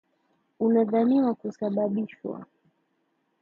Unadhaniwa 0.59 1.35
kusababishwa 1.35 2.37